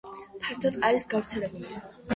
ფართოდ 0.45 0.79
არის 0.89 1.07
გავრცელებული. 1.15 1.81